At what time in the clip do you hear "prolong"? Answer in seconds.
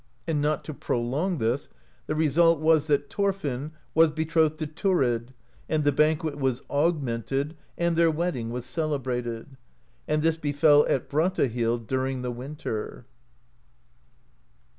0.73-1.37